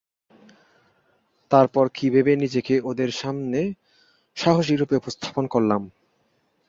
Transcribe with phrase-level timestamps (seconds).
[1.51, 3.59] তারপর কী ভেবে নিজেকে ওদের সামনে
[4.37, 5.81] সাহসীরুপে উপস্থাপন করলাম।